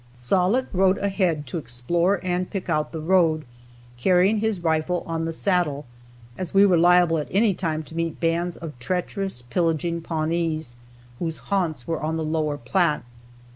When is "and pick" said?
2.23-2.69